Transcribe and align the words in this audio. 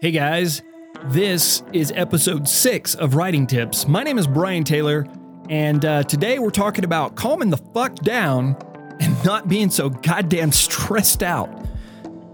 Hey 0.00 0.12
guys, 0.12 0.62
this 1.06 1.64
is 1.72 1.92
episode 1.96 2.46
six 2.46 2.94
of 2.94 3.16
Writing 3.16 3.48
Tips. 3.48 3.88
My 3.88 4.04
name 4.04 4.16
is 4.16 4.28
Brian 4.28 4.62
Taylor, 4.62 5.04
and 5.50 5.84
uh, 5.84 6.04
today 6.04 6.38
we're 6.38 6.50
talking 6.50 6.84
about 6.84 7.16
calming 7.16 7.50
the 7.50 7.56
fuck 7.56 7.96
down 7.96 8.56
and 9.00 9.24
not 9.24 9.48
being 9.48 9.70
so 9.70 9.90
goddamn 9.90 10.52
stressed 10.52 11.24
out. 11.24 11.66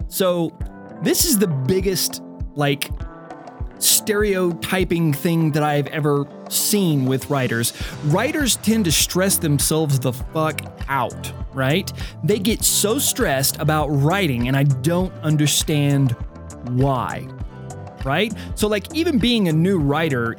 So, 0.09 0.55
this 1.01 1.25
is 1.25 1.39
the 1.39 1.47
biggest, 1.47 2.23
like, 2.55 2.91
stereotyping 3.79 5.15
thing 5.15 5.53
that 5.53 5.63
I've 5.63 5.87
ever 5.87 6.27
seen 6.51 7.07
with 7.07 7.31
writers. 7.31 7.73
Writers 8.05 8.57
tend 8.57 8.85
to 8.85 8.93
stress 8.93 9.39
themselves 9.39 9.99
the 10.01 10.13
fuck 10.13 10.61
out, 10.87 11.33
right? 11.55 11.91
They 12.25 12.41
get 12.41 12.63
so 12.63 12.99
stressed 12.99 13.59
about 13.59 13.87
writing, 13.87 14.49
and 14.49 14.57
I 14.57 14.65
don't 14.65 15.15
understand 15.23 16.15
why, 16.67 17.27
right? 18.05 18.33
So, 18.55 18.69
like, 18.69 18.95
even 18.95 19.19
being 19.19 19.49
a 19.49 19.53
new 19.53 19.79
writer, 19.79 20.37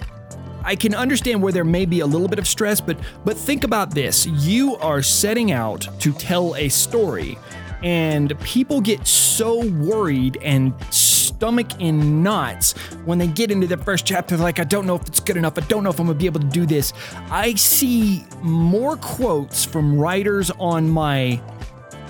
I 0.63 0.75
can 0.75 0.95
understand 0.95 1.41
where 1.41 1.51
there 1.51 1.63
may 1.63 1.85
be 1.85 1.99
a 1.99 2.05
little 2.05 2.27
bit 2.27 2.39
of 2.39 2.47
stress, 2.47 2.81
but 2.81 2.97
but 3.23 3.37
think 3.37 3.63
about 3.63 3.93
this. 3.93 4.25
You 4.25 4.75
are 4.77 5.01
setting 5.01 5.51
out 5.51 5.87
to 5.99 6.11
tell 6.11 6.55
a 6.55 6.70
story 6.70 7.37
and 7.83 8.37
people 8.39 8.81
get 8.81 9.05
so 9.05 9.63
worried 9.70 10.39
and 10.41 10.73
stomach 10.89 11.79
in 11.79 12.23
knots 12.23 12.71
when 13.05 13.20
they 13.20 13.27
get 13.27 13.51
into 13.51 13.67
the 13.67 13.77
first 13.77 14.05
chapter 14.05 14.37
like 14.37 14.59
I 14.59 14.63
don't 14.63 14.87
know 14.87 14.95
if 14.95 15.07
it's 15.07 15.20
good 15.20 15.37
enough. 15.37 15.57
I 15.57 15.61
don't 15.61 15.84
know 15.84 15.91
if 15.91 15.99
I'm 15.99 16.07
going 16.07 16.17
to 16.17 16.20
be 16.20 16.25
able 16.25 16.39
to 16.39 16.47
do 16.47 16.65
this. 16.65 16.93
I 17.29 17.53
see 17.53 18.25
more 18.41 18.97
quotes 18.97 19.63
from 19.63 19.99
writers 19.99 20.49
on 20.51 20.89
my 20.89 21.39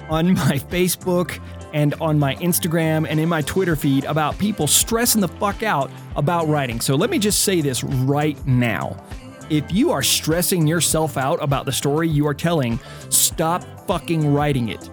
on 0.09 0.33
my 0.33 0.59
Facebook 0.69 1.39
and 1.73 1.93
on 1.95 2.17
my 2.19 2.35
Instagram 2.35 3.05
and 3.09 3.19
in 3.19 3.29
my 3.29 3.41
Twitter 3.41 3.75
feed 3.75 4.05
about 4.05 4.37
people 4.37 4.67
stressing 4.67 5.21
the 5.21 5.27
fuck 5.27 5.63
out 5.63 5.91
about 6.15 6.47
writing. 6.47 6.79
So 6.79 6.95
let 6.95 7.09
me 7.09 7.19
just 7.19 7.41
say 7.41 7.61
this 7.61 7.83
right 7.83 8.43
now. 8.45 9.03
If 9.49 9.71
you 9.71 9.91
are 9.91 10.01
stressing 10.01 10.65
yourself 10.65 11.17
out 11.17 11.41
about 11.41 11.65
the 11.65 11.71
story 11.71 12.09
you 12.09 12.25
are 12.27 12.33
telling, 12.33 12.79
stop 13.09 13.63
fucking 13.87 14.33
writing 14.33 14.69
it. 14.69 14.89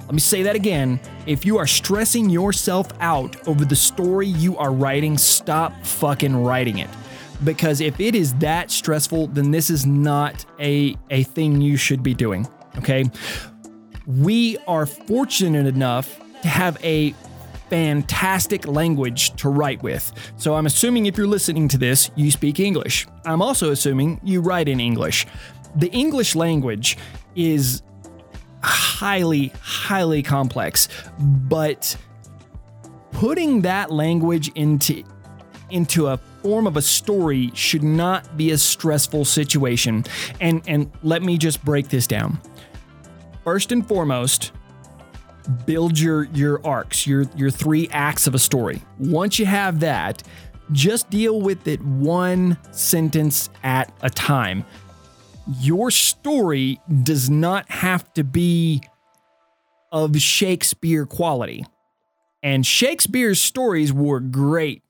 Let 0.00 0.12
me 0.14 0.20
say 0.20 0.42
that 0.42 0.56
again. 0.56 1.00
If 1.26 1.44
you 1.44 1.58
are 1.58 1.66
stressing 1.66 2.30
yourself 2.30 2.88
out 3.00 3.46
over 3.46 3.64
the 3.64 3.76
story 3.76 4.26
you 4.26 4.56
are 4.56 4.72
writing, 4.72 5.18
stop 5.18 5.84
fucking 5.84 6.34
writing 6.34 6.78
it. 6.78 6.88
Because 7.44 7.80
if 7.80 8.00
it 8.00 8.14
is 8.14 8.34
that 8.36 8.70
stressful, 8.70 9.28
then 9.28 9.50
this 9.50 9.70
is 9.70 9.86
not 9.86 10.44
a, 10.58 10.96
a 11.10 11.22
thing 11.24 11.60
you 11.60 11.76
should 11.76 12.02
be 12.02 12.14
doing. 12.14 12.48
Okay. 12.78 13.04
We 14.08 14.56
are 14.66 14.86
fortunate 14.86 15.66
enough 15.66 16.18
to 16.40 16.48
have 16.48 16.82
a 16.82 17.14
fantastic 17.68 18.66
language 18.66 19.36
to 19.36 19.50
write 19.50 19.82
with. 19.82 20.10
So 20.38 20.54
I'm 20.54 20.64
assuming 20.64 21.04
if 21.04 21.18
you're 21.18 21.26
listening 21.26 21.68
to 21.68 21.78
this, 21.78 22.10
you 22.16 22.30
speak 22.30 22.58
English. 22.58 23.06
I'm 23.26 23.42
also 23.42 23.70
assuming 23.70 24.18
you 24.24 24.40
write 24.40 24.66
in 24.66 24.80
English. 24.80 25.26
The 25.76 25.90
English 25.90 26.34
language 26.34 26.96
is 27.36 27.82
highly, 28.62 29.52
highly 29.60 30.22
complex, 30.22 30.88
but 31.18 31.94
putting 33.12 33.60
that 33.62 33.90
language 33.90 34.48
into 34.54 35.04
into 35.68 36.06
a 36.06 36.16
form 36.42 36.66
of 36.66 36.78
a 36.78 36.82
story 36.82 37.50
should 37.52 37.82
not 37.82 38.38
be 38.38 38.52
a 38.52 38.58
stressful 38.58 39.26
situation. 39.26 40.04
And 40.40 40.62
and 40.66 40.90
let 41.02 41.22
me 41.22 41.36
just 41.36 41.62
break 41.62 41.88
this 41.88 42.06
down. 42.06 42.40
First 43.48 43.72
and 43.72 43.88
foremost, 43.88 44.52
build 45.64 45.98
your 45.98 46.24
your 46.34 46.60
arcs, 46.66 47.06
your 47.06 47.24
your 47.34 47.48
three 47.48 47.88
acts 47.92 48.26
of 48.26 48.34
a 48.34 48.38
story. 48.38 48.82
Once 48.98 49.38
you 49.38 49.46
have 49.46 49.80
that, 49.80 50.22
just 50.72 51.08
deal 51.08 51.40
with 51.40 51.66
it 51.66 51.82
one 51.82 52.58
sentence 52.72 53.48
at 53.62 53.90
a 54.02 54.10
time 54.10 54.66
your 55.62 55.90
story 55.90 56.78
does 57.02 57.30
not 57.30 57.70
have 57.70 58.12
to 58.12 58.22
be 58.22 58.82
of 59.92 60.14
Shakespeare 60.20 61.06
quality. 61.06 61.64
And 62.42 62.66
Shakespeare's 62.66 63.40
stories 63.40 63.94
were 63.94 64.20
great, 64.20 64.82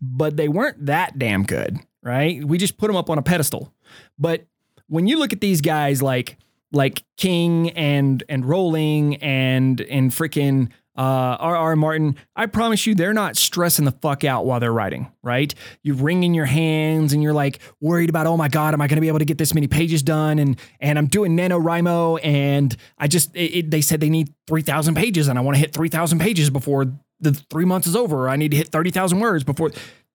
but 0.00 0.36
they 0.36 0.46
weren't 0.46 0.86
that 0.86 1.18
damn 1.18 1.42
good, 1.42 1.76
right? 2.04 2.44
We 2.44 2.56
just 2.56 2.78
put 2.78 2.86
them 2.86 2.94
up 2.94 3.10
on 3.10 3.18
a 3.18 3.22
pedestal. 3.22 3.74
But 4.16 4.46
when 4.86 5.08
you 5.08 5.18
look 5.18 5.32
at 5.32 5.40
these 5.40 5.60
guys 5.60 6.00
like 6.00 6.36
like 6.72 7.04
King 7.16 7.70
and 7.70 8.22
and 8.28 8.44
Rowling 8.44 9.16
and 9.16 9.80
and 9.80 10.10
freaking 10.10 10.70
uh, 10.96 11.36
R.R. 11.40 11.76
Martin, 11.76 12.16
I 12.36 12.44
promise 12.44 12.86
you, 12.86 12.94
they're 12.94 13.14
not 13.14 13.36
stressing 13.36 13.86
the 13.86 13.92
fuck 13.92 14.22
out 14.22 14.44
while 14.44 14.60
they're 14.60 14.72
writing, 14.72 15.10
right? 15.22 15.54
You're 15.82 15.96
wringing 15.96 16.34
your 16.34 16.44
hands 16.44 17.14
and 17.14 17.22
you're 17.22 17.32
like 17.32 17.60
worried 17.80 18.10
about, 18.10 18.26
oh 18.26 18.36
my 18.36 18.48
God, 18.48 18.74
am 18.74 18.82
I 18.82 18.86
going 18.86 18.96
to 18.96 19.00
be 19.00 19.08
able 19.08 19.20
to 19.20 19.24
get 19.24 19.38
this 19.38 19.54
many 19.54 19.66
pages 19.66 20.02
done? 20.02 20.38
And 20.38 20.58
and 20.78 20.98
I'm 20.98 21.06
doing 21.06 21.36
NaNoWriMo 21.36 22.20
and 22.22 22.76
I 22.98 23.06
just, 23.06 23.34
it, 23.34 23.56
it, 23.56 23.70
they 23.70 23.80
said 23.80 24.00
they 24.00 24.10
need 24.10 24.34
3,000 24.46 24.94
pages 24.94 25.28
and 25.28 25.38
I 25.38 25.42
want 25.42 25.54
to 25.54 25.60
hit 25.60 25.72
3,000 25.72 26.18
pages 26.18 26.50
before 26.50 26.92
the 27.20 27.32
three 27.32 27.64
months 27.64 27.86
is 27.86 27.96
over. 27.96 28.28
I 28.28 28.36
need 28.36 28.50
to 28.50 28.56
hit 28.56 28.68
30,000 28.68 29.20
words 29.20 29.44
before. 29.44 29.70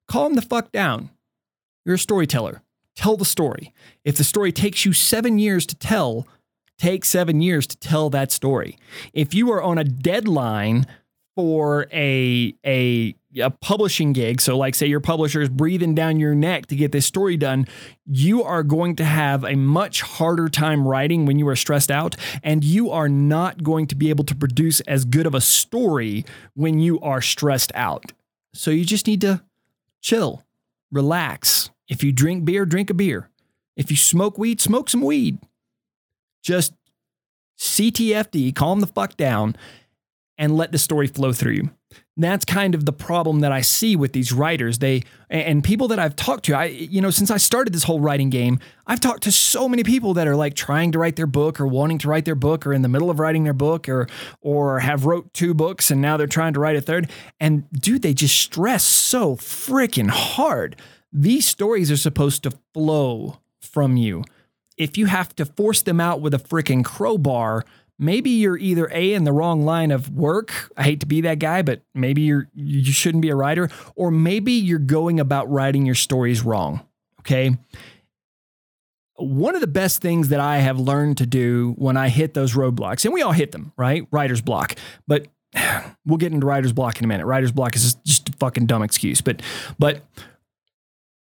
Calm 0.08 0.36
the 0.36 0.42
fuck 0.42 0.72
down. 0.72 1.10
You're 1.86 1.96
a 1.96 2.00
storyteller. 2.00 2.62
Tell 2.96 3.18
the 3.18 3.26
story. 3.26 3.74
If 4.04 4.18
the 4.18 4.24
story 4.24 4.52
takes 4.52 4.86
you 4.86 4.94
seven 4.94 5.40
years 5.40 5.66
to 5.66 5.76
tell, 5.76 6.28
take 6.78 7.06
seven 7.06 7.42
years 7.42 7.68
to 7.68 7.78
tell 7.78 8.10
that 8.10 8.32
story. 8.32 8.78
If 9.14 9.34
you 9.34 9.52
are 9.52 9.62
on 9.62 9.78
a 9.78 9.84
deadline 9.84 10.86
for 11.36 11.88
a 11.92 12.56
a 12.66 13.16
a 13.38 13.50
publishing 13.50 14.14
gig, 14.14 14.40
so 14.40 14.58
like 14.58 14.76
say 14.76 14.88
your 14.88 15.02
publisher 15.02 15.42
is 15.42 15.50
breathing 15.50 15.94
down 15.94 16.20
your 16.20 16.34
neck 16.34 16.68
to 16.68 16.76
get 16.76 16.94
this 16.94 17.06
story 17.06 17.36
done, 17.36 17.68
you 18.06 18.44
are 18.44 18.64
going 18.64 18.96
to 18.96 19.04
have 19.04 19.44
a 19.44 19.56
much 19.56 20.02
harder 20.02 20.48
time 20.48 20.88
writing 20.88 21.26
when 21.26 21.38
you 21.38 21.48
are 21.50 21.56
stressed 21.56 21.92
out, 21.92 22.16
and 22.42 22.64
you 22.64 22.90
are 22.92 23.10
not 23.10 23.62
going 23.64 23.88
to 23.88 23.96
be 23.96 24.10
able 24.10 24.24
to 24.24 24.36
produce 24.36 24.80
as 24.82 25.04
good 25.04 25.26
of 25.26 25.36
a 25.36 25.42
story 25.42 26.24
when 26.54 26.80
you 26.80 27.00
are 27.02 27.22
stressed 27.22 27.74
out. 27.76 28.14
So 28.54 28.72
you 28.72 28.86
just 28.86 29.06
need 29.06 29.20
to 29.22 29.44
chill, 30.02 30.46
relax. 30.92 31.72
If 31.90 32.04
you 32.04 32.14
drink 32.14 32.46
beer, 32.46 32.66
drink 32.66 32.90
a 32.90 32.94
beer. 32.94 33.30
If 33.76 33.92
you 33.92 33.98
smoke 33.98 34.38
weed, 34.38 34.62
smoke 34.62 34.90
some 34.90 35.02
weed 35.02 35.40
just 36.46 36.74
CTFD, 37.58 38.56
calm 38.56 38.80
the 38.80 38.88
fuck 38.88 39.18
down, 39.18 39.56
and 40.38 40.56
let 40.56 40.72
the 40.72 40.78
story 40.78 41.08
flow 41.08 41.34
through 41.34 41.54
you. 41.54 41.70
That's 42.18 42.46
kind 42.46 42.76
of 42.76 42.86
the 42.86 42.94
problem 42.94 43.40
that 43.42 43.52
I 43.52 43.62
see 43.62 43.96
with 43.96 44.14
these 44.14 44.32
writers. 44.32 44.80
They 44.80 45.04
and 45.30 45.64
people 45.64 45.88
that 45.90 46.00
I've 46.00 46.16
talked 46.16 46.46
to, 46.46 46.54
I 46.54 46.66
you 46.66 47.02
know, 47.02 47.10
since 47.10 47.32
I 47.32 47.38
started 47.38 47.74
this 47.74 47.84
whole 47.84 48.00
writing 48.00 48.30
game, 48.30 48.60
I've 48.86 49.00
talked 49.00 49.24
to 49.24 49.32
so 49.32 49.68
many 49.68 49.84
people 49.84 50.14
that 50.14 50.28
are 50.28 50.36
like 50.36 50.56
trying 50.56 50.92
to 50.92 51.00
write 51.00 51.16
their 51.16 51.28
book 51.28 51.60
or 51.60 51.68
wanting 51.68 51.98
to 52.00 52.10
write 52.10 52.26
their 52.26 52.36
book 52.36 52.66
or 52.66 52.74
in 52.74 52.82
the 52.84 52.90
middle 52.90 53.10
of 53.10 53.20
writing 53.20 53.44
their 53.44 53.54
book 53.54 53.90
or 53.90 54.08
or 54.42 54.80
have 54.80 55.06
wrote 55.06 55.34
two 55.34 55.54
books 55.54 55.90
and 55.90 56.02
now 56.02 56.16
they're 56.16 56.28
trying 56.28 56.54
to 56.54 56.60
write 56.60 56.76
a 56.76 56.82
third. 56.82 57.10
And 57.40 57.70
dude, 57.72 58.02
they 58.02 58.14
just 58.14 58.38
stress 58.38 58.84
so 58.84 59.36
freaking 59.36 60.10
hard. 60.10 60.76
These 61.12 61.46
stories 61.46 61.92
are 61.92 61.98
supposed 61.98 62.44
to 62.44 62.52
flow 62.74 63.40
from 63.62 63.96
you 63.98 64.24
if 64.78 64.98
you 64.98 65.06
have 65.06 65.36
to 65.36 65.46
force 65.46 65.82
them 65.82 66.00
out 66.00 66.22
with 66.22 66.34
a 66.34 66.38
freaking 66.38 66.84
crowbar, 66.84 67.66
maybe 67.98 68.30
you're 68.30 68.58
either 68.58 68.90
a 68.92 69.14
in 69.14 69.24
the 69.24 69.32
wrong 69.32 69.64
line 69.64 69.92
of 69.92 70.10
work. 70.10 70.72
I 70.76 70.84
hate 70.84 71.00
to 71.02 71.06
be 71.06 71.22
that 71.22 71.40
guy, 71.40 71.62
but 71.62 71.82
maybe 71.94 72.22
you're 72.22 72.48
you 72.54 72.92
shouldn't 72.92 73.22
be 73.22 73.30
a 73.30 73.36
writer, 73.36 73.70
or 73.96 74.12
maybe 74.12 74.54
you're 74.54 74.80
going 74.80 75.20
about 75.20 75.50
writing 75.50 75.86
your 75.86 75.96
stories 75.96 76.44
wrong. 76.44 76.86
Okay. 77.20 77.58
One 79.18 79.56
of 79.56 79.62
the 79.62 79.68
best 79.68 80.02
things 80.02 80.28
that 80.28 80.42
I 80.42 80.58
have 80.58 80.78
learned 80.78 81.18
to 81.20 81.26
do 81.26 81.74
when 81.78 81.96
I 81.96 82.10
hit 82.10 82.34
those 82.34 82.54
roadblocks, 82.54 83.06
and 83.06 83.14
we 83.14 83.22
all 83.22 83.32
hit 83.32 83.54
them, 83.54 83.72
right? 83.78 84.06
Writer's 84.12 84.42
block. 84.42 84.76
But 85.08 85.28
we'll 86.06 86.18
get 86.18 86.34
into 86.34 86.46
writer's 86.46 86.74
block 86.74 87.00
in 87.00 87.06
a 87.06 87.08
minute. 87.08 87.26
Writer's 87.26 87.54
block 87.54 87.76
is 87.78 87.96
just 88.06 88.30
a 88.30 88.34
fucking 88.34 88.66
dumb 88.66 88.84
excuse. 88.84 89.22
But 89.22 89.42
but 89.80 90.02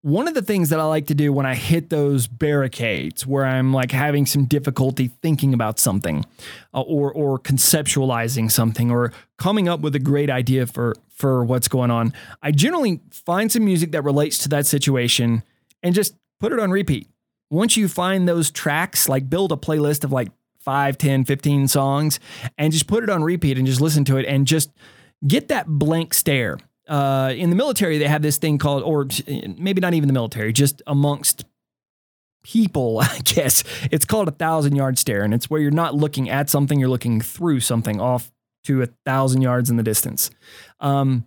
one 0.06 0.28
of 0.28 0.34
the 0.34 0.42
things 0.42 0.68
that 0.68 0.78
I 0.78 0.84
like 0.84 1.08
to 1.08 1.16
do 1.16 1.32
when 1.32 1.46
I 1.46 1.56
hit 1.56 1.90
those 1.90 2.28
barricades 2.28 3.26
where 3.26 3.44
I'm 3.44 3.72
like 3.72 3.90
having 3.90 4.24
some 4.24 4.44
difficulty 4.44 5.08
thinking 5.08 5.52
about 5.52 5.80
something 5.80 6.24
uh, 6.72 6.82
or 6.82 7.12
or 7.12 7.40
conceptualizing 7.40 8.48
something 8.48 8.88
or 8.88 9.12
coming 9.36 9.68
up 9.68 9.80
with 9.80 9.96
a 9.96 9.98
great 9.98 10.30
idea 10.30 10.68
for 10.68 10.94
for 11.10 11.44
what's 11.44 11.66
going 11.66 11.90
on, 11.90 12.12
I 12.40 12.52
generally 12.52 13.00
find 13.10 13.50
some 13.50 13.64
music 13.64 13.90
that 13.92 14.02
relates 14.02 14.38
to 14.44 14.48
that 14.50 14.66
situation 14.66 15.42
and 15.82 15.92
just 15.92 16.14
put 16.38 16.52
it 16.52 16.60
on 16.60 16.70
repeat. 16.70 17.08
Once 17.50 17.76
you 17.76 17.88
find 17.88 18.28
those 18.28 18.52
tracks, 18.52 19.08
like 19.08 19.28
build 19.28 19.50
a 19.50 19.56
playlist 19.56 20.04
of 20.04 20.12
like 20.12 20.28
5, 20.60 20.98
10, 20.98 21.24
15 21.24 21.66
songs 21.66 22.20
and 22.56 22.72
just 22.72 22.86
put 22.86 23.02
it 23.02 23.10
on 23.10 23.24
repeat 23.24 23.58
and 23.58 23.66
just 23.66 23.80
listen 23.80 24.04
to 24.04 24.18
it 24.18 24.26
and 24.26 24.46
just 24.46 24.70
get 25.26 25.48
that 25.48 25.66
blank 25.66 26.14
stare 26.14 26.58
uh, 26.88 27.32
in 27.36 27.50
the 27.50 27.56
military, 27.56 27.98
they 27.98 28.08
have 28.08 28.22
this 28.22 28.36
thing 28.38 28.58
called, 28.58 28.82
or 28.82 29.06
maybe 29.58 29.80
not 29.80 29.94
even 29.94 30.06
the 30.06 30.12
military, 30.12 30.52
just 30.52 30.82
amongst 30.86 31.44
people, 32.44 33.00
I 33.02 33.18
guess. 33.24 33.64
It's 33.90 34.04
called 34.04 34.28
a 34.28 34.32
thousand 34.32 34.76
yard 34.76 34.98
stare. 34.98 35.22
And 35.22 35.34
it's 35.34 35.50
where 35.50 35.60
you're 35.60 35.70
not 35.70 35.94
looking 35.94 36.30
at 36.30 36.48
something, 36.48 36.78
you're 36.78 36.88
looking 36.88 37.20
through 37.20 37.60
something 37.60 38.00
off 38.00 38.30
to 38.64 38.82
a 38.82 38.86
thousand 39.04 39.42
yards 39.42 39.70
in 39.70 39.76
the 39.76 39.82
distance. 39.82 40.30
Um, 40.80 41.26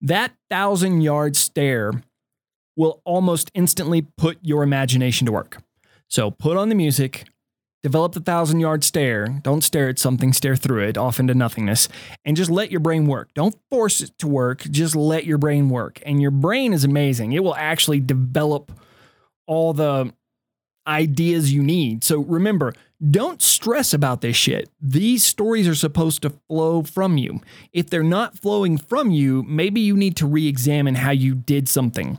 that 0.00 0.32
thousand 0.50 1.00
yard 1.00 1.36
stare 1.36 1.92
will 2.76 3.00
almost 3.04 3.50
instantly 3.54 4.06
put 4.18 4.38
your 4.42 4.62
imagination 4.62 5.26
to 5.26 5.32
work. 5.32 5.58
So 6.08 6.30
put 6.30 6.56
on 6.56 6.68
the 6.68 6.74
music, 6.74 7.24
develop 7.84 8.14
the 8.14 8.20
thousand 8.20 8.60
yard 8.60 8.82
stare. 8.82 9.28
Don't 9.42 9.62
stare 9.62 9.90
at 9.90 9.98
something, 9.98 10.32
stare 10.32 10.56
through 10.56 10.82
it, 10.84 10.96
off 10.96 11.20
into 11.20 11.34
nothingness, 11.34 11.86
and 12.24 12.34
just 12.34 12.50
let 12.50 12.70
your 12.70 12.80
brain 12.80 13.06
work. 13.06 13.32
Don't 13.34 13.54
force 13.70 14.00
it 14.00 14.18
to 14.20 14.26
work, 14.26 14.62
just 14.62 14.96
let 14.96 15.26
your 15.26 15.36
brain 15.36 15.68
work. 15.68 16.00
And 16.06 16.20
your 16.20 16.30
brain 16.30 16.72
is 16.72 16.82
amazing. 16.82 17.32
It 17.32 17.44
will 17.44 17.54
actually 17.54 18.00
develop 18.00 18.72
all 19.46 19.74
the 19.74 20.14
ideas 20.86 21.52
you 21.52 21.62
need. 21.62 22.02
So 22.04 22.20
remember, 22.20 22.72
don't 23.10 23.42
stress 23.42 23.92
about 23.92 24.22
this 24.22 24.34
shit. 24.34 24.70
These 24.80 25.22
stories 25.22 25.68
are 25.68 25.74
supposed 25.74 26.22
to 26.22 26.30
flow 26.48 26.84
from 26.84 27.18
you. 27.18 27.42
If 27.70 27.90
they're 27.90 28.02
not 28.02 28.38
flowing 28.38 28.78
from 28.78 29.10
you, 29.10 29.42
maybe 29.42 29.82
you 29.82 29.94
need 29.94 30.16
to 30.16 30.26
re 30.26 30.48
examine 30.48 30.94
how 30.94 31.10
you 31.10 31.34
did 31.34 31.68
something. 31.68 32.18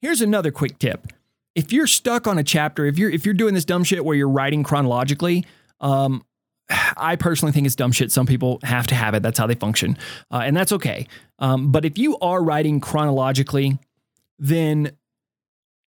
Here's 0.00 0.22
another 0.22 0.50
quick 0.50 0.78
tip. 0.78 1.06
If 1.54 1.72
you're 1.72 1.86
stuck 1.86 2.26
on 2.26 2.38
a 2.38 2.44
chapter, 2.44 2.86
if 2.86 2.98
you're 2.98 3.10
if 3.10 3.24
you're 3.24 3.34
doing 3.34 3.54
this 3.54 3.64
dumb 3.64 3.84
shit 3.84 4.04
where 4.04 4.16
you're 4.16 4.28
writing 4.28 4.62
chronologically, 4.62 5.46
um, 5.80 6.24
I 6.96 7.16
personally 7.16 7.52
think 7.52 7.66
it's 7.66 7.76
dumb 7.76 7.92
shit. 7.92 8.10
Some 8.10 8.26
people 8.26 8.58
have 8.62 8.86
to 8.88 8.94
have 8.94 9.14
it. 9.14 9.22
That's 9.22 9.38
how 9.38 9.46
they 9.46 9.54
function, 9.54 9.98
uh, 10.30 10.42
and 10.44 10.56
that's 10.56 10.72
okay. 10.72 11.06
Um, 11.38 11.72
but 11.72 11.84
if 11.84 11.98
you 11.98 12.18
are 12.18 12.42
writing 12.42 12.80
chronologically, 12.80 13.78
then 14.38 14.92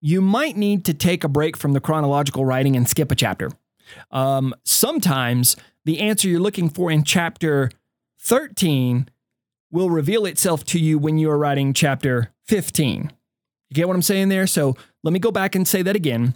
you 0.02 0.22
might 0.22 0.56
need 0.56 0.86
to 0.86 0.94
take 0.94 1.24
a 1.24 1.28
break 1.28 1.58
from 1.58 1.74
the 1.74 1.82
chronological 1.82 2.46
writing 2.46 2.76
and 2.76 2.88
skip 2.88 3.12
a 3.12 3.16
chapter. 3.16 3.52
Um, 4.12 4.54
sometimes 4.64 5.56
the 5.86 6.00
answer 6.00 6.28
you're 6.28 6.40
looking 6.40 6.70
for 6.70 6.92
in 6.92 7.04
chapter 7.04 7.70
13 8.20 9.10
will 9.72 9.90
reveal 9.90 10.26
itself 10.26 10.64
to 10.66 10.80
you 10.80 10.98
when 10.98 11.18
you 11.18 11.30
are 11.30 11.38
writing 11.38 11.74
chapter 11.74 12.32
15. 12.48 13.12
You 13.70 13.76
get 13.76 13.88
what 13.88 13.96
I'm 13.96 14.02
saying 14.02 14.30
there? 14.30 14.48
So 14.48 14.76
let 15.04 15.14
me 15.14 15.20
go 15.20 15.32
back 15.32 15.56
and 15.56 15.68
say 15.68 15.82
that 15.82 15.96
again. 15.96 16.34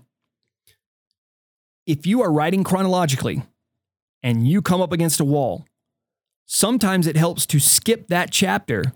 If 1.85 2.05
you 2.05 2.21
are 2.21 2.31
writing 2.31 2.63
chronologically 2.63 3.43
and 4.21 4.47
you 4.47 4.61
come 4.61 4.81
up 4.81 4.91
against 4.91 5.19
a 5.19 5.25
wall, 5.25 5.65
sometimes 6.45 7.07
it 7.07 7.17
helps 7.17 7.45
to 7.47 7.59
skip 7.59 8.07
that 8.07 8.31
chapter, 8.31 8.93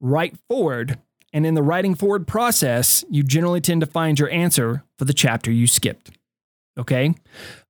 write 0.00 0.36
forward, 0.48 0.98
and 1.32 1.44
in 1.44 1.54
the 1.54 1.62
writing 1.62 1.94
forward 1.94 2.26
process, 2.26 3.04
you 3.10 3.22
generally 3.22 3.60
tend 3.60 3.80
to 3.82 3.86
find 3.86 4.18
your 4.18 4.30
answer 4.30 4.84
for 4.96 5.04
the 5.04 5.12
chapter 5.12 5.52
you 5.52 5.66
skipped. 5.66 6.10
Okay? 6.78 7.14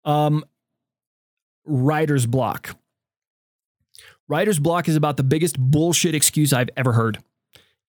Um, 0.05 0.45
writer's 1.65 2.27
block. 2.27 2.77
Writer's 4.29 4.59
block 4.59 4.89
is 4.89 4.97
about 4.97 5.17
the 5.17 5.23
biggest 5.23 5.59
bullshit 5.59 6.15
excuse 6.15 6.53
I've 6.53 6.71
ever 6.77 6.93
heard. 6.93 7.19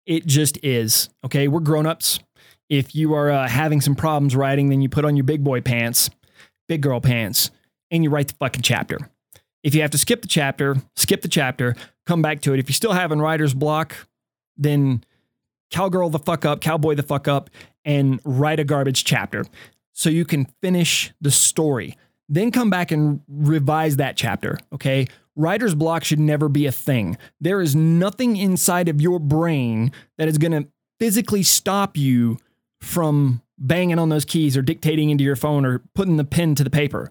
It 0.10 0.26
just 0.26 0.58
is. 0.64 1.08
Okay? 1.24 1.48
We're 1.48 1.60
grown-ups. 1.60 2.20
If 2.68 2.96
you 2.96 3.14
are 3.14 3.32
uh, 3.32 3.48
having 3.48 3.80
some 3.80 3.96
problems 3.96 4.36
writing, 4.36 4.70
then 4.70 4.82
you 4.82 4.90
put 4.90 5.06
on 5.06 5.16
your 5.16 5.24
big 5.24 5.44
boy 5.44 5.62
pants, 5.62 6.10
big 6.68 6.82
girl 6.82 7.00
pants, 7.00 7.52
and 7.92 8.04
you 8.04 8.10
write 8.10 8.28
the 8.28 8.34
fucking 8.34 8.64
chapter. 8.64 8.98
If 9.64 9.76
you 9.76 9.82
have 9.82 9.92
to 9.92 9.98
skip 9.98 10.22
the 10.22 10.28
chapter, 10.28 10.78
skip 10.96 11.22
the 11.22 11.28
chapter, 11.28 11.76
come 12.06 12.22
back 12.22 12.42
to 12.42 12.54
it. 12.54 12.60
If 12.60 12.70
you're 12.70 12.74
still 12.74 12.94
having 12.94 13.20
writer's 13.20 13.54
block, 13.54 14.08
then 14.58 15.04
cowgirl 15.70 16.10
the 16.10 16.20
fuck 16.20 16.44
up, 16.44 16.60
cowboy 16.60 16.96
the 16.96 17.04
fuck 17.04 17.28
up, 17.28 17.50
and 17.86 18.20
write 18.24 18.60
a 18.60 18.64
garbage 18.64 19.04
chapter 19.04 19.46
so 19.94 20.10
you 20.10 20.26
can 20.26 20.46
finish 20.62 21.12
the 21.22 21.32
story. 21.32 21.98
Then 22.28 22.52
come 22.52 22.70
back 22.70 22.92
and 22.92 23.22
revise 23.28 23.98
that 23.98 24.16
chapter, 24.16 24.58
okay? 24.74 25.08
Writer's 25.36 25.76
block 25.76 26.04
should 26.04 26.20
never 26.20 26.50
be 26.50 26.66
a 26.66 26.72
thing. 26.72 27.18
There 27.40 27.62
is 27.62 27.76
nothing 27.76 28.36
inside 28.36 28.90
of 28.90 29.00
your 29.00 29.20
brain 29.20 29.92
that 30.18 30.28
is 30.28 30.38
going 30.38 30.52
to 30.52 30.68
physically 31.00 31.44
stop 31.44 31.96
you 31.96 32.38
from 32.82 33.42
banging 33.58 34.00
on 34.00 34.10
those 34.10 34.26
keys 34.26 34.56
or 34.58 34.62
dictating 34.62 35.10
into 35.10 35.24
your 35.24 35.36
phone 35.36 35.66
or 35.66 35.80
putting 35.94 36.18
the 36.18 36.24
pen 36.24 36.56
to 36.56 36.64
the 36.64 36.70
paper. 36.70 37.10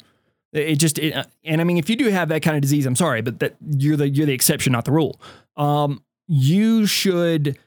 It 0.53 0.77
just 0.77 0.99
it, 0.99 1.27
and 1.45 1.61
I 1.61 1.65
mean 1.65 1.77
if 1.77 1.91
you 1.91 1.97
do 1.97 2.09
have 2.09 2.31
that 2.31 2.43
kind 2.43 2.57
of 2.57 2.63
disease, 2.63 2.87
I'm 2.87 2.97
sorry, 2.97 3.21
but 3.21 3.39
that 3.41 3.57
you're 3.67 3.99
the 3.99 4.09
you're 4.09 4.27
the 4.27 4.33
exception, 4.33 4.73
not 4.73 4.87
the 4.87 4.93
rule. 4.93 5.21
Um, 5.57 6.03
you 6.27 6.87
should 6.87 7.59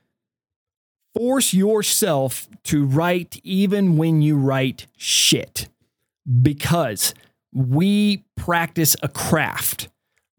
force 1.16 1.54
yourself 1.54 2.48
to 2.64 2.86
write 2.86 3.40
even 3.44 3.98
when 3.98 4.22
you 4.22 4.36
write 4.36 4.88
shit 4.98 5.70
because 6.42 7.14
we 7.54 8.24
practice 8.36 8.96
a 9.04 9.10
craft. 9.10 9.90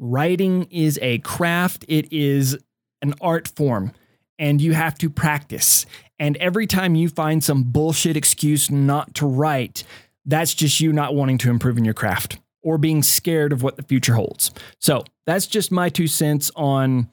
Writing 0.04 0.64
is 0.64 0.98
a 1.00 1.18
craft, 1.18 1.84
it 1.86 2.12
is 2.12 2.58
an 3.02 3.14
art 3.20 3.46
form, 3.46 3.92
and 4.36 4.60
you 4.60 4.72
have 4.72 4.98
to 4.98 5.08
practice. 5.08 5.86
And 6.18 6.36
every 6.38 6.66
time 6.66 6.96
you 6.96 7.08
find 7.08 7.44
some 7.44 7.62
bullshit 7.62 8.16
excuse 8.16 8.68
not 8.68 9.14
to 9.14 9.26
write, 9.28 9.84
that's 10.26 10.54
just 10.54 10.80
you 10.80 10.92
not 10.92 11.14
wanting 11.14 11.38
to 11.38 11.50
improve 11.50 11.78
in 11.78 11.84
your 11.84 11.94
craft 11.94 12.40
or 12.62 12.78
being 12.78 13.04
scared 13.04 13.52
of 13.52 13.62
what 13.62 13.76
the 13.76 13.84
future 13.84 14.14
holds. 14.14 14.50
So 14.80 15.04
that's 15.24 15.46
just 15.46 15.70
my 15.70 15.88
two 15.88 16.08
cents 16.08 16.50
on 16.56 17.08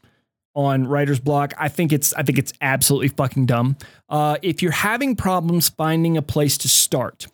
on 0.56 0.88
writer's 0.88 1.20
block. 1.20 1.54
I 1.58 1.70
think 1.70 1.94
it's 1.94 2.14
I 2.14 2.24
think 2.24 2.38
it's 2.38 2.54
absolutely 2.62 3.10
fucking 3.10 3.46
dumb. 3.46 3.78
Uh, 4.10 4.38
if 4.42 4.62
you're 4.62 4.72
having 4.72 5.16
problems 5.16 5.70
finding 5.70 6.18
a 6.18 6.22
place 6.22 6.58
to 6.60 6.68
start, 6.70 7.28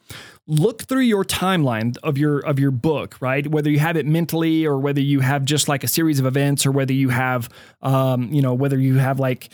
look 0.47 0.83
through 0.83 1.01
your 1.01 1.23
timeline 1.23 1.97
of 2.03 2.17
your 2.17 2.39
of 2.39 2.59
your 2.59 2.71
book, 2.71 3.17
right? 3.21 3.47
Whether 3.47 3.69
you 3.69 3.79
have 3.79 3.97
it 3.97 4.05
mentally 4.05 4.65
or 4.65 4.77
whether 4.77 5.01
you 5.01 5.21
have 5.21 5.45
just 5.45 5.67
like 5.67 5.83
a 5.83 5.87
series 5.87 6.19
of 6.19 6.25
events 6.25 6.65
or 6.65 6.71
whether 6.71 6.93
you 6.93 7.09
have 7.09 7.49
um, 7.81 8.31
you 8.31 8.41
know, 8.41 8.53
whether 8.53 8.77
you 8.77 8.95
have 8.97 9.19
like 9.19 9.49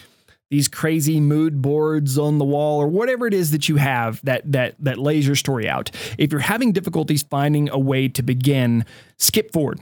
these 0.50 0.68
crazy 0.68 1.22
mood 1.22 1.62
boards 1.62 2.18
on 2.18 2.38
the 2.38 2.46
wall 2.46 2.82
or 2.82 2.88
whatever 2.88 3.26
it 3.26 3.34
is 3.34 3.52
that 3.52 3.70
you 3.70 3.78
have 3.78 4.20
that 4.26 4.52
that 4.52 4.76
that 4.80 4.98
lays 4.98 5.26
your 5.26 5.36
story 5.36 5.70
out. 5.70 5.92
If 6.18 6.32
you're 6.32 6.42
having 6.42 6.74
difficulties 6.74 7.24
finding 7.24 7.70
a 7.70 7.80
way 7.80 8.08
to 8.10 8.22
begin, 8.24 8.86
skip 9.18 9.54
forward 9.54 9.80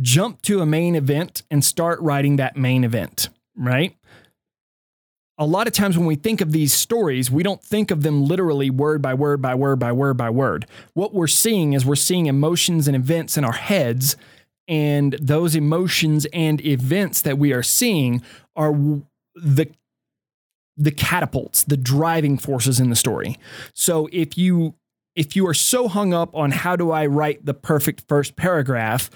jump 0.00 0.42
to 0.42 0.60
a 0.60 0.66
main 0.66 0.94
event 0.94 1.42
and 1.50 1.64
start 1.64 2.00
writing 2.00 2.36
that 2.36 2.56
main 2.56 2.84
event, 2.84 3.28
right? 3.56 3.96
A 5.38 5.46
lot 5.46 5.66
of 5.66 5.72
times 5.74 5.98
when 5.98 6.06
we 6.06 6.14
think 6.14 6.40
of 6.40 6.52
these 6.52 6.72
stories, 6.72 7.30
we 7.30 7.42
don't 7.42 7.62
think 7.62 7.90
of 7.90 8.02
them 8.02 8.24
literally 8.24 8.70
word 8.70 9.02
by 9.02 9.12
word 9.12 9.42
by 9.42 9.54
word 9.54 9.78
by 9.78 9.92
word 9.92 10.16
by 10.16 10.30
word. 10.30 10.66
What 10.94 11.12
we're 11.12 11.26
seeing 11.26 11.74
is 11.74 11.84
we're 11.84 11.94
seeing 11.94 12.26
emotions 12.26 12.88
and 12.88 12.96
events 12.96 13.36
in 13.36 13.44
our 13.44 13.52
heads, 13.52 14.16
and 14.66 15.14
those 15.20 15.54
emotions 15.54 16.26
and 16.32 16.64
events 16.64 17.20
that 17.22 17.38
we 17.38 17.52
are 17.52 17.62
seeing 17.62 18.22
are 18.54 18.72
the 19.34 19.70
the 20.78 20.90
catapults, 20.90 21.64
the 21.64 21.76
driving 21.76 22.38
forces 22.38 22.80
in 22.80 22.90
the 22.90 22.96
story. 22.96 23.38
So 23.74 24.08
if 24.12 24.38
you 24.38 24.74
if 25.14 25.34
you 25.34 25.46
are 25.46 25.54
so 25.54 25.88
hung 25.88 26.12
up 26.12 26.34
on 26.34 26.50
how 26.50 26.76
do 26.76 26.90
I 26.90 27.06
write 27.06 27.44
the 27.44 27.54
perfect 27.54 28.04
first 28.06 28.36
paragraph, 28.36 29.10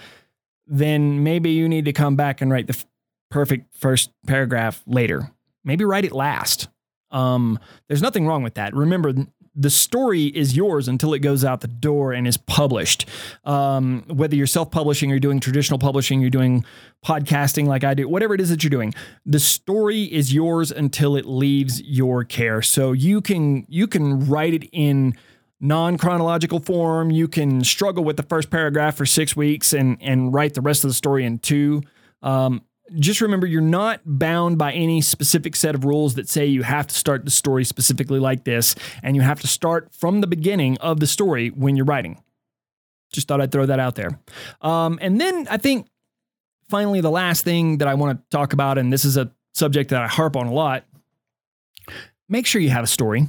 then 0.71 1.23
maybe 1.25 1.51
you 1.51 1.69
need 1.69 1.85
to 1.85 1.93
come 1.93 2.17
back 2.17 2.41
and 2.41 2.51
write 2.51 2.69
the 2.69 2.75
f- 2.75 2.87
perfect 3.31 3.77
first 3.77 4.11
paragraph 4.27 4.83
later. 4.87 5.31
Maybe 5.65 5.85
write 5.85 6.05
it 6.05 6.13
last. 6.13 6.69
Um, 7.11 7.59
there's 7.89 8.01
nothing 8.01 8.27
wrong 8.27 8.45
with 8.45 8.55
that. 8.55 8.73
Remember, 8.73 9.13
the 9.55 9.69
story 9.69 10.27
is 10.27 10.57
yours 10.57 10.87
until 10.87 11.13
it 11.13 11.19
goes 11.19 11.45
out 11.45 11.61
the 11.61 11.69
door 11.69 12.13
and 12.13 12.27
is 12.27 12.37
published. 12.37 13.07
Um, 13.45 14.05
whether 14.07 14.37
you're 14.37 14.47
self 14.47 14.71
publishing, 14.71 15.11
or 15.11 15.19
doing 15.19 15.41
traditional 15.41 15.79
publishing, 15.79 16.21
you're 16.21 16.31
doing 16.31 16.65
podcasting 17.05 17.67
like 17.67 17.83
I 17.83 17.95
do, 17.95 18.09
whatever 18.09 18.35
it 18.35 18.41
is 18.41 18.51
that 18.51 18.63
you're 18.63 18.71
doing, 18.71 18.95
the 19.27 19.41
story 19.41 20.05
is 20.05 20.33
yours 20.33 20.71
until 20.71 21.17
it 21.17 21.27
leaves 21.27 21.83
your 21.83 22.23
care. 22.25 22.63
So 22.63 22.93
you 22.93 23.21
can 23.21 23.67
you 23.69 23.89
can 23.89 24.27
write 24.29 24.55
it 24.55 24.69
in 24.73 25.17
non 25.61 25.99
chronological 25.99 26.59
form. 26.61 27.11
You 27.11 27.29
can 27.29 27.63
struggle 27.65 28.05
with 28.05 28.17
the 28.17 28.23
first 28.23 28.51
paragraph 28.51 28.97
for 28.97 29.07
six 29.07 29.37
weeks 29.37 29.73
and 29.73 29.99
and 30.01 30.33
write 30.33 30.55
the 30.55 30.61
rest 30.61 30.85
of 30.85 30.91
the 30.91 30.95
story 30.95 31.25
in 31.25 31.39
two. 31.39 31.83
Um, 32.23 32.63
just 32.99 33.21
remember, 33.21 33.47
you're 33.47 33.61
not 33.61 34.01
bound 34.05 34.59
by 34.59 34.73
any 34.73 35.01
specific 35.01 35.55
set 35.55 35.77
of 35.77 35.85
rules 35.85 36.17
that 36.17 36.29
say 36.29 36.47
you 36.47 36.63
have 36.63 36.89
to 36.89 36.95
start 36.95 37.25
the 37.25 37.31
story 37.31 37.65
specifically 37.65 38.19
like 38.19 38.45
this, 38.45 38.75
and 39.03 39.15
you 39.15 39.23
have 39.23 39.41
to 39.41 39.47
start 39.47 39.95
from 39.95 40.21
the 40.21 40.27
beginning 40.27 40.77
of 40.79 40.99
the 40.99 41.07
story 41.07 41.51
when 41.51 41.77
you're 41.77 41.87
writing. 41.87 42.21
Just 43.13 43.29
thought 43.29 43.41
I'd 43.41 43.53
throw 43.53 43.67
that 43.67 43.79
out 43.79 43.95
there. 43.95 44.19
Um, 44.61 44.99
and 45.01 45.21
then 45.21 45.47
I 45.49 45.57
think 45.57 45.87
finally, 46.69 47.01
the 47.01 47.11
last 47.11 47.45
thing 47.45 47.79
that 47.79 47.87
I 47.87 47.95
want 47.95 48.19
to 48.19 48.37
talk 48.37 48.53
about, 48.53 48.77
and 48.77 48.93
this 48.93 49.05
is 49.05 49.17
a 49.17 49.31
subject 49.55 49.91
that 49.91 50.03
I 50.03 50.09
harp 50.09 50.37
on 50.37 50.47
a 50.47 50.53
lot 50.53 50.85
make 52.31 52.47
sure 52.47 52.63
you 52.63 52.71
have 52.71 52.85
a 52.85 52.87
story 52.87 53.29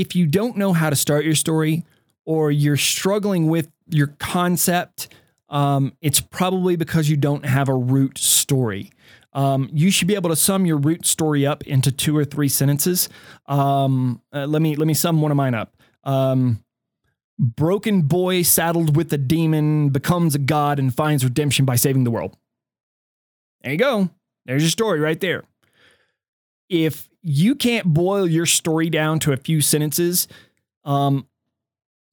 if 0.00 0.16
you 0.16 0.26
don't 0.26 0.56
know 0.56 0.72
how 0.72 0.90
to 0.90 0.96
start 0.96 1.24
your 1.24 1.36
story 1.36 1.84
or 2.24 2.50
you're 2.50 2.76
struggling 2.76 3.46
with 3.46 3.70
your 3.88 4.08
concept, 4.18 5.08
um, 5.48 5.92
it's 6.00 6.20
probably 6.20 6.74
because 6.74 7.08
you 7.08 7.16
don't 7.16 7.44
have 7.44 7.68
a 7.68 7.74
root 7.74 8.18
story. 8.18 8.90
Um, 9.34 9.68
you 9.72 9.92
should 9.92 10.08
be 10.08 10.16
able 10.16 10.30
to 10.30 10.36
sum 10.36 10.66
your 10.66 10.78
root 10.78 11.06
story 11.06 11.46
up 11.46 11.62
into 11.64 11.92
two 11.92 12.16
or 12.16 12.24
three 12.24 12.48
sentences. 12.48 13.08
Um, 13.46 14.20
uh, 14.32 14.46
let 14.46 14.62
me 14.62 14.74
let 14.74 14.86
me 14.86 14.94
sum 14.94 15.20
one 15.20 15.30
of 15.30 15.36
mine 15.36 15.54
up. 15.54 15.76
Um, 16.02 16.64
broken 17.38 18.02
boy 18.02 18.42
saddled 18.42 18.96
with 18.96 19.12
a 19.12 19.18
demon 19.18 19.90
becomes 19.90 20.34
a 20.34 20.38
god 20.38 20.78
and 20.80 20.94
finds 20.94 21.24
redemption 21.24 21.64
by 21.64 21.76
saving 21.76 22.04
the 22.04 22.10
world. 22.10 22.36
There 23.62 23.72
you 23.72 23.78
go. 23.78 24.10
There's 24.44 24.62
your 24.62 24.70
story 24.70 24.98
right 24.98 25.20
there. 25.20 25.44
if 26.68 27.08
you 27.24 27.54
can't 27.54 27.86
boil 27.86 28.28
your 28.28 28.44
story 28.46 28.90
down 28.90 29.18
to 29.20 29.32
a 29.32 29.36
few 29.36 29.62
sentences, 29.62 30.28
um, 30.84 31.26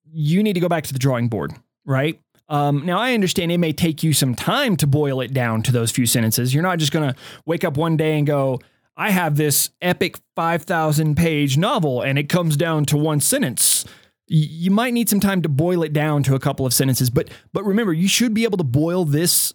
you 0.10 0.42
need 0.42 0.54
to 0.54 0.60
go 0.62 0.70
back 0.70 0.86
to 0.86 0.94
the 0.94 1.00
drawing 1.00 1.28
board, 1.28 1.54
right? 1.86 2.20
Um, 2.48 2.86
now, 2.86 2.98
I 2.98 3.14
understand 3.14 3.52
it 3.52 3.58
may 3.60 3.74
take 3.74 4.04
you 4.04 4.14
some 4.14 4.36
time 4.36 4.78
to 4.78 4.88
boil 4.88 5.22
it 5.22 5.34
down 5.34 5.64
to 5.64 5.72
those 5.72 5.92
few 5.92 6.06
sentences. 6.06 6.54
You're 6.54 6.64
not 6.64 6.80
just 6.80 6.92
going 6.92 7.10
to 7.10 7.16
wake 7.46 7.64
up 7.64 7.78
one 7.78 7.98
day 7.98 8.18
and 8.18 8.26
go, 8.26 8.60
I 8.96 9.12
have 9.12 9.36
this 9.36 9.70
epic 9.82 10.18
5,000 10.36 11.16
page 11.16 11.58
novel 11.58 12.02
and 12.02 12.18
it 12.18 12.30
comes 12.30 12.56
down 12.58 12.86
to 12.86 12.98
one 12.98 13.20
sentence. 13.20 13.86
You 14.28 14.72
might 14.72 14.94
need 14.94 15.10
some 15.10 15.20
time 15.20 15.42
to 15.42 15.50
boil 15.50 15.84
it 15.84 15.92
down 15.92 16.24
to 16.24 16.36
a 16.36 16.40
couple 16.40 16.66
of 16.66 16.74
sentences, 16.74 17.10
but 17.10 17.30
but 17.52 17.66
remember, 17.66 17.92
you 17.92 18.08
should 18.08 18.34
be 18.34 18.46
able 18.46 18.58
to 18.60 18.64
boil 18.64 19.04
this 19.04 19.54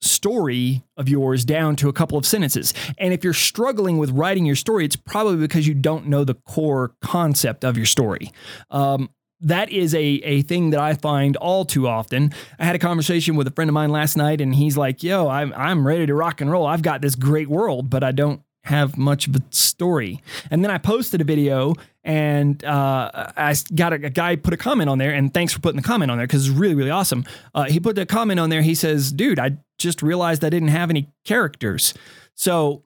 story 0.00 0.84
of 0.96 1.08
yours 1.08 1.44
down 1.44 1.76
to 1.76 1.88
a 1.88 1.92
couple 1.92 2.18
of 2.18 2.26
sentences. 2.26 2.74
And 2.98 3.12
if 3.12 3.24
you're 3.24 3.32
struggling 3.32 3.98
with 3.98 4.10
writing 4.10 4.44
your 4.44 4.56
story, 4.56 4.84
it's 4.84 4.96
probably 4.96 5.36
because 5.36 5.66
you 5.66 5.74
don't 5.74 6.06
know 6.06 6.24
the 6.24 6.34
core 6.34 6.94
concept 7.02 7.64
of 7.64 7.76
your 7.76 7.86
story. 7.86 8.32
Um, 8.70 9.10
that 9.40 9.70
is 9.70 9.94
a, 9.94 10.02
a 10.02 10.42
thing 10.42 10.70
that 10.70 10.80
I 10.80 10.94
find 10.94 11.36
all 11.36 11.64
too 11.64 11.86
often. 11.86 12.32
I 12.58 12.64
had 12.64 12.74
a 12.74 12.78
conversation 12.78 13.36
with 13.36 13.46
a 13.46 13.50
friend 13.50 13.68
of 13.68 13.74
mine 13.74 13.90
last 13.90 14.16
night, 14.16 14.40
and 14.40 14.54
he's 14.54 14.76
like, 14.78 15.02
Yo, 15.02 15.28
I'm, 15.28 15.52
I'm 15.54 15.86
ready 15.86 16.06
to 16.06 16.14
rock 16.14 16.40
and 16.40 16.50
roll. 16.50 16.66
I've 16.66 16.82
got 16.82 17.02
this 17.02 17.14
great 17.14 17.48
world, 17.48 17.90
but 17.90 18.02
I 18.02 18.12
don't 18.12 18.40
have 18.66 18.96
much 18.96 19.28
of 19.28 19.36
a 19.36 19.42
story. 19.50 20.20
And 20.50 20.62
then 20.64 20.70
I 20.70 20.78
posted 20.78 21.20
a 21.20 21.24
video 21.24 21.74
and 22.04 22.62
uh, 22.64 23.10
I 23.36 23.54
got 23.74 23.92
a, 23.92 23.96
a, 23.96 24.10
guy 24.10 24.36
put 24.36 24.54
a 24.54 24.56
comment 24.56 24.88
on 24.88 24.98
there, 24.98 25.12
and 25.12 25.34
thanks 25.34 25.52
for 25.52 25.58
putting 25.58 25.80
the 25.80 25.86
comment 25.86 26.10
on 26.10 26.18
there 26.18 26.26
because 26.26 26.46
it's 26.46 26.56
really, 26.56 26.76
really 26.76 26.90
awesome. 26.90 27.24
Uh, 27.52 27.64
he 27.64 27.80
put 27.80 27.98
a 27.98 28.06
comment 28.06 28.38
on 28.38 28.48
there. 28.48 28.62
He 28.62 28.76
says, 28.76 29.10
Dude, 29.10 29.40
I 29.40 29.58
just 29.76 30.02
realized 30.02 30.44
I 30.44 30.50
didn't 30.50 30.68
have 30.68 30.88
any 30.88 31.10
characters. 31.24 31.94
So 32.34 32.84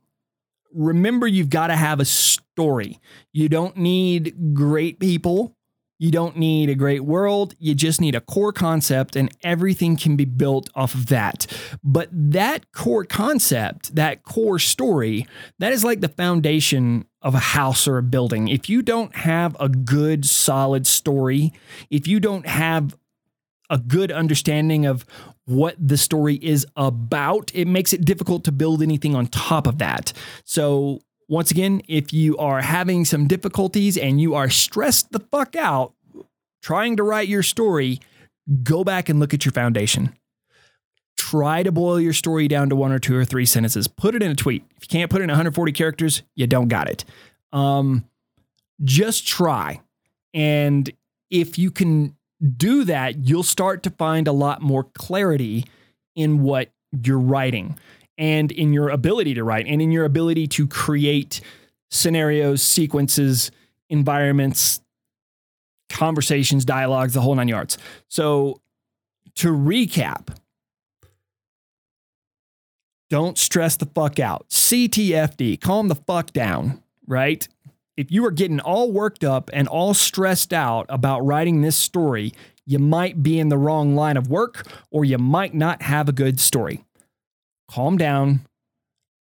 remember, 0.73 1.27
you've 1.27 1.51
got 1.51 1.67
to 1.67 1.77
have 1.77 2.01
a 2.01 2.07
story. 2.07 2.99
You 3.33 3.49
don't 3.49 3.77
need 3.77 4.55
great 4.55 4.99
people 4.99 5.55
you 6.01 6.11
don't 6.11 6.39
need 6.39 6.71
a 6.71 6.75
great 6.75 7.05
world. 7.05 7.55
You 7.59 7.75
just 7.75 8.01
need 8.01 8.15
a 8.15 8.23
core 8.23 8.55
concept, 8.55 9.17
and 9.17 9.31
everything 9.43 9.99
can 9.99 10.17
be 10.17 10.25
built 10.25 10.71
off 10.75 10.95
of 10.95 11.07
that. 11.09 11.47
But 11.85 12.09
that 12.11 12.73
core 12.73 13.05
concept, 13.05 13.95
that 13.95 14.23
core 14.23 14.59
story, 14.59 15.27
that 15.59 15.73
is 15.73 15.85
like 15.85 16.01
the 16.01 16.09
foundation 16.09 17.05
of 17.21 17.35
a 17.35 17.39
house 17.39 17.87
or 17.87 17.99
a 17.99 18.03
building. 18.03 18.49
If 18.49 18.71
you 18.71 18.81
don't 18.81 19.15
have 19.15 19.55
a 19.61 19.69
good, 19.69 20.25
solid 20.25 20.87
story, 20.87 21.53
if 21.91 22.09
you 22.09 22.19
don't 22.19 22.47
have 22.47 22.97
a 23.69 23.77
good 23.77 24.11
understanding 24.11 24.87
of 24.87 25.05
what 25.45 25.77
the 25.79 25.99
story 25.99 26.37
is 26.37 26.67
about, 26.77 27.51
it 27.53 27.69
makes 27.69 27.93
it 27.93 28.07
difficult 28.07 28.45
to 28.45 28.53
build 28.53 28.81
anything 28.81 29.15
on 29.15 29.27
top 29.27 29.67
of 29.67 29.77
that. 29.79 30.15
So, 30.45 31.03
once 31.31 31.53
again, 31.53 31.81
if 31.87 32.13
you 32.13 32.37
are 32.39 32.61
having 32.61 33.05
some 33.05 33.29
difficulties 33.29 33.97
and 33.97 34.21
you 34.21 34.35
are 34.35 34.51
stressed 34.51 35.13
the 35.13 35.21
fuck 35.21 35.55
out 35.55 35.93
trying 36.61 36.97
to 36.97 37.05
write 37.05 37.29
your 37.29 37.45
story, 37.45 38.01
go 38.65 38.83
back 38.83 39.09
and 39.09 39.21
look 39.21 39.33
at 39.33 39.45
your 39.45 39.53
foundation. 39.53 40.13
Try 41.17 41.63
to 41.63 41.71
boil 41.71 42.01
your 42.01 42.13
story 42.13 42.49
down 42.49 42.69
to 42.71 42.77
one 42.77 42.91
or 42.91 42.99
two 42.99 43.17
or 43.17 43.25
three 43.25 43.47
sentences. 43.47 43.87
Put 43.87 44.17
it 44.17 44.25
in 44.25 44.33
a 44.33 44.35
tweet. 44.35 44.65
If 44.77 44.83
you 44.83 44.89
can't 44.89 45.09
put 45.09 45.21
it 45.21 45.25
in 45.25 45.31
140 45.31 45.71
characters, 45.71 46.25
you 46.35 46.49
don't 46.49 46.67
got 46.67 46.91
it. 46.91 47.05
Um, 47.53 48.05
just 48.83 49.25
try. 49.25 49.81
And 50.35 50.91
if 51.31 51.61
you 51.61 51.71
can 51.71 52.17
do 52.57 52.83
that, 52.85 53.25
you'll 53.25 53.45
start 53.45 53.85
to 53.85 53.91
find 53.91 54.27
a 54.27 54.33
lot 54.33 54.63
more 54.63 54.83
clarity 54.83 55.67
in 56.17 56.43
what 56.43 56.73
you're 56.91 57.21
writing 57.21 57.79
and 58.21 58.53
in 58.53 58.75
your 58.75 58.91
ability 58.91 59.33
to 59.35 59.43
write 59.43 59.67
and 59.67 59.81
in 59.81 59.91
your 59.91 60.05
ability 60.05 60.47
to 60.47 60.69
create 60.69 61.41
scenarios, 61.91 62.63
sequences, 62.63 63.51
environments, 63.89 64.81
conversations, 65.89 66.65
dialogues, 66.65 67.15
the 67.15 67.23
whole 67.23 67.35
nine 67.35 67.49
yards. 67.49 67.79
So, 68.09 68.61
to 69.37 69.49
recap, 69.49 70.37
don't 73.09 73.39
stress 73.39 73.77
the 73.77 73.87
fuck 73.87 74.21
out. 74.21 74.49
CTFD, 74.51 75.61
calm 75.61 75.89
the 75.89 75.95
fuck 75.95 76.33
down, 76.33 76.83
right? 77.07 77.49
If 77.97 78.13
you 78.13 78.25
are 78.27 78.31
getting 78.31 78.61
all 78.61 78.93
worked 78.93 79.25
up 79.25 79.51
and 79.53 79.67
all 79.67 79.95
stressed 79.95 80.53
out 80.53 80.87
about 80.91 81.25
writing 81.25 81.63
this 81.63 81.77
story, 81.77 82.33
you 82.67 82.79
might 82.79 83.23
be 83.23 83.41
in 83.41 83.49
the 83.49 83.59
wrong 83.59 83.97
line 83.97 84.17
of 84.17 84.29
work 84.29 84.67
or 84.91 85.05
you 85.05 85.19
might 85.19 85.55
not 85.55 85.83
have 85.83 86.09
a 86.09 86.13
good 86.13 86.39
story 86.39 86.85
calm 87.71 87.97
down, 87.97 88.41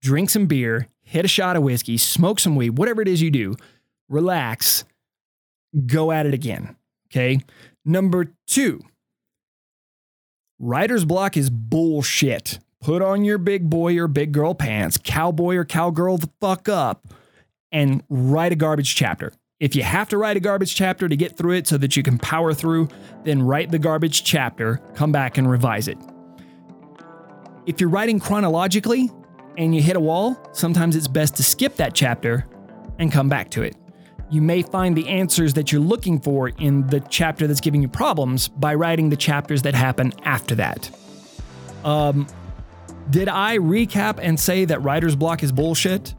drink 0.02 0.30
some 0.30 0.48
beer, 0.48 0.88
hit 1.02 1.26
a 1.26 1.28
shot 1.28 1.56
of 1.56 1.64
whiskey, 1.64 1.98
smoke 1.98 2.40
some 2.40 2.56
weed, 2.56 2.78
whatever 2.78 3.02
it 3.02 3.08
is 3.08 3.22
you 3.22 3.30
do, 3.30 3.56
relax, 4.10 4.84
go 5.86 6.12
at 6.12 6.26
it 6.26 6.34
again. 6.34 6.76
Okay. 7.08 7.40
Number 7.86 8.34
two, 8.48 8.82
writer's 10.60 11.06
block 11.06 11.38
is 11.38 11.50
bullshit. 11.50 12.60
Put 12.82 13.02
on 13.02 13.26
your 13.26 13.38
big 13.38 13.70
boy 13.70 13.98
or 13.98 14.08
big 14.08 14.32
girl 14.32 14.54
pants, 14.54 15.00
cowboy 15.04 15.56
or 15.56 15.66
cowgirl 15.66 16.18
the 16.18 16.30
fuck 16.40 16.70
up, 16.70 17.08
and 17.72 18.04
write 18.10 18.52
a 18.52 18.56
garbage 18.56 18.96
chapter. 18.96 19.34
If 19.60 19.76
you 19.76 19.84
have 19.84 20.08
to 20.10 20.18
write 20.18 20.38
a 20.38 20.40
garbage 20.40 20.74
chapter 20.74 21.10
to 21.10 21.16
get 21.18 21.38
through 21.38 21.56
it 21.56 21.68
so 21.68 21.78
that 21.78 21.98
you 21.98 22.04
can 22.04 22.18
power 22.18 22.54
through, 22.54 22.88
then 23.26 23.42
write 23.42 23.72
the 23.72 23.80
garbage 23.80 24.24
chapter, 24.24 24.78
come 24.96 25.12
back 25.12 25.38
and 25.38 25.50
revise 25.50 25.90
it. 25.90 25.98
If 27.70 27.80
you're 27.80 27.92
writing 27.92 28.20
chronologically 28.20 29.12
and 29.56 29.76
you 29.76 29.82
hit 29.84 29.96
a 29.96 30.00
wall, 30.00 30.36
sometimes 30.54 30.96
it's 30.96 31.08
best 31.08 31.36
to 31.36 31.44
skip 31.44 31.76
that 31.76 31.94
chapter 31.94 32.48
and 32.98 33.12
come 33.12 33.30
back 33.30 33.52
to 33.52 33.62
it. 33.62 33.76
You 34.32 34.42
may 34.42 34.64
find 34.64 34.98
the 34.98 35.08
answers 35.08 35.54
that 35.54 35.72
you're 35.72 35.80
looking 35.80 36.20
for 36.20 36.50
in 36.50 36.88
the 36.88 37.00
chapter 37.00 37.46
that's 37.46 37.62
giving 37.62 37.84
you 37.84 37.88
problems 37.88 38.48
by 38.48 38.74
writing 38.74 39.12
the 39.12 39.16
chapters 39.16 39.62
that 39.62 39.76
happen 39.76 40.14
after 40.24 40.56
that. 40.56 40.90
Um, 41.84 42.26
did 43.12 43.30
I 43.30 43.60
recap 43.60 44.18
and 44.20 44.40
say 44.40 44.66
that 44.66 44.82
writer's 44.82 45.16
block 45.16 45.44
is 45.44 45.52
bullshit? 45.52 46.16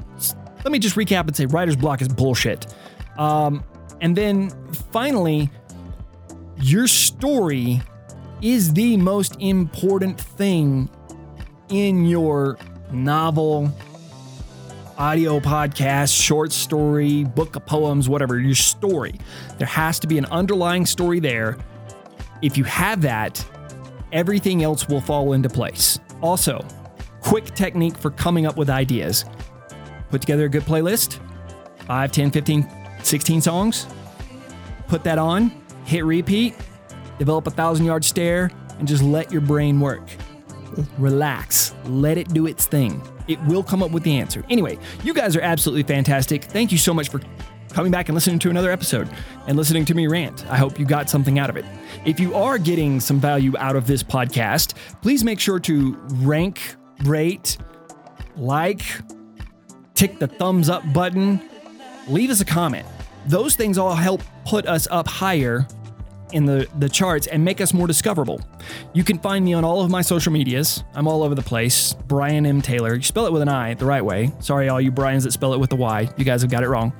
Let 0.64 0.70
me 0.70 0.78
just 0.78 0.94
recap 0.94 1.26
and 1.26 1.34
say 1.34 1.46
writer's 1.46 1.74
block 1.74 2.00
is 2.00 2.06
bullshit. 2.06 2.72
Um, 3.18 3.64
and 4.00 4.14
then 4.14 4.50
finally, 4.92 5.50
your 6.60 6.86
story 6.86 7.82
is 8.40 8.72
the 8.72 8.96
most 8.98 9.34
important 9.40 10.20
thing 10.20 10.88
in 11.70 12.04
your 12.04 12.58
novel, 12.90 13.72
audio 14.98 15.40
podcast, 15.40 16.20
short 16.20 16.52
story, 16.52 17.24
book 17.24 17.56
of 17.56 17.64
poems, 17.64 18.08
whatever, 18.08 18.38
your 18.38 18.54
story. 18.54 19.14
There 19.58 19.66
has 19.66 19.98
to 20.00 20.06
be 20.06 20.18
an 20.18 20.26
underlying 20.26 20.84
story 20.84 21.20
there. 21.20 21.56
If 22.42 22.58
you 22.58 22.64
have 22.64 23.02
that, 23.02 23.44
everything 24.12 24.62
else 24.62 24.88
will 24.88 25.00
fall 25.00 25.32
into 25.32 25.48
place. 25.48 25.98
Also, 26.20 26.64
quick 27.20 27.46
technique 27.54 27.96
for 27.96 28.10
coming 28.10 28.46
up 28.46 28.56
with 28.56 28.68
ideas. 28.68 29.24
Put 30.10 30.20
together 30.20 30.46
a 30.46 30.48
good 30.48 30.64
playlist 30.64 31.18
5, 31.86 32.12
10, 32.12 32.30
15, 32.30 32.68
16 33.02 33.40
songs. 33.40 33.86
Put 34.88 35.04
that 35.04 35.18
on, 35.18 35.52
hit 35.84 36.04
repeat, 36.04 36.54
develop 37.18 37.46
a 37.46 37.50
thousand 37.50 37.86
yard 37.86 38.04
stare, 38.04 38.50
and 38.80 38.88
just 38.88 39.04
let 39.04 39.30
your 39.30 39.40
brain 39.40 39.78
work 39.78 40.02
relax, 40.98 41.74
let 41.84 42.18
it 42.18 42.32
do 42.32 42.46
its 42.46 42.66
thing. 42.66 43.02
It 43.28 43.40
will 43.44 43.62
come 43.62 43.82
up 43.82 43.90
with 43.90 44.02
the 44.02 44.16
answer. 44.16 44.44
Anyway, 44.50 44.78
you 45.04 45.14
guys 45.14 45.36
are 45.36 45.40
absolutely 45.40 45.82
fantastic. 45.82 46.44
Thank 46.44 46.72
you 46.72 46.78
so 46.78 46.92
much 46.92 47.08
for 47.08 47.20
coming 47.72 47.92
back 47.92 48.08
and 48.08 48.14
listening 48.14 48.38
to 48.40 48.50
another 48.50 48.70
episode 48.70 49.08
and 49.46 49.56
listening 49.56 49.84
to 49.84 49.94
me 49.94 50.06
rant. 50.06 50.44
I 50.50 50.56
hope 50.56 50.78
you 50.78 50.84
got 50.84 51.08
something 51.08 51.38
out 51.38 51.50
of 51.50 51.56
it. 51.56 51.64
If 52.04 52.18
you 52.18 52.34
are 52.34 52.58
getting 52.58 53.00
some 53.00 53.20
value 53.20 53.56
out 53.58 53.76
of 53.76 53.86
this 53.86 54.02
podcast, 54.02 54.74
please 55.02 55.22
make 55.22 55.38
sure 55.38 55.60
to 55.60 55.94
rank, 56.22 56.60
rate, 57.04 57.56
like, 58.36 58.82
tick 59.94 60.18
the 60.18 60.26
thumbs 60.26 60.68
up 60.68 60.82
button, 60.92 61.40
leave 62.08 62.30
us 62.30 62.40
a 62.40 62.44
comment. 62.44 62.86
Those 63.26 63.54
things 63.54 63.78
all 63.78 63.94
help 63.94 64.22
put 64.44 64.66
us 64.66 64.88
up 64.90 65.06
higher 65.06 65.66
in 66.32 66.46
the, 66.46 66.68
the 66.78 66.88
charts 66.88 67.26
and 67.26 67.44
make 67.44 67.60
us 67.60 67.72
more 67.72 67.86
discoverable. 67.86 68.40
You 68.92 69.04
can 69.04 69.18
find 69.18 69.44
me 69.44 69.52
on 69.54 69.64
all 69.64 69.80
of 69.80 69.90
my 69.90 70.02
social 70.02 70.32
medias. 70.32 70.84
I'm 70.94 71.06
all 71.06 71.22
over 71.22 71.34
the 71.34 71.42
place. 71.42 71.94
Brian 72.06 72.46
M. 72.46 72.62
Taylor. 72.62 72.94
You 72.94 73.02
spell 73.02 73.26
it 73.26 73.32
with 73.32 73.42
an 73.42 73.48
I 73.48 73.74
the 73.74 73.86
right 73.86 74.04
way. 74.04 74.32
Sorry, 74.40 74.68
all 74.68 74.80
you 74.80 74.90
Brians 74.90 75.24
that 75.24 75.32
spell 75.32 75.52
it 75.54 75.60
with 75.60 75.72
a 75.72 75.76
Y. 75.76 76.08
You 76.16 76.24
guys 76.24 76.42
have 76.42 76.50
got 76.50 76.62
it 76.62 76.68
wrong. 76.68 76.92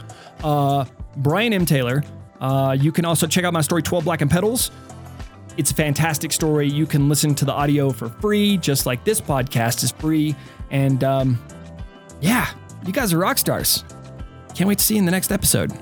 Uh, 0.43 0.85
Brian 1.17 1.53
M. 1.53 1.67
Taylor. 1.67 2.03
Uh, 2.41 2.77
you 2.79 2.91
can 2.93 3.05
also 3.05 3.27
check 3.27 3.45
out 3.45 3.53
my 3.53 3.61
story, 3.61 3.83
12 3.83 4.05
Black 4.05 4.23
and 4.23 4.31
Petals. 4.31 4.71
It's 5.57 5.71
a 5.71 5.75
fantastic 5.75 6.33
story. 6.33 6.69
You 6.69 6.87
can 6.87 7.09
listen 7.09 7.35
to 7.37 7.45
the 7.45 7.53
audio 7.53 7.91
for 7.91 8.09
free, 8.09 8.57
just 8.57 8.87
like 8.87 9.05
this 9.05 9.21
podcast 9.21 9.83
is 9.85 9.91
free. 9.93 10.35
And 10.71 11.05
um, 11.05 11.43
yeah, 12.21 12.49
you 12.87 12.93
guys 12.93 13.13
are 13.13 13.19
rock 13.19 13.37
stars. 13.37 13.85
Can't 14.55 14.69
wait 14.69 14.79
to 14.79 14.85
see 14.85 14.95
you 14.95 15.01
in 15.01 15.05
the 15.05 15.11
next 15.11 15.33
episode. 15.33 15.73